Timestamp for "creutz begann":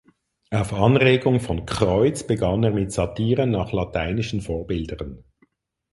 1.67-2.63